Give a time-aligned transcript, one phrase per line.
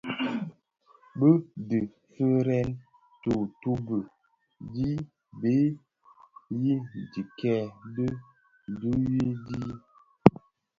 [1.17, 1.29] Bi
[1.69, 2.69] difeërèn
[3.21, 3.99] tuutubi
[4.73, 4.87] di
[5.39, 5.67] bhee
[6.61, 6.73] yi
[7.11, 7.59] dhikèè
[7.95, 8.07] dhi
[8.79, 9.59] diifuyi di.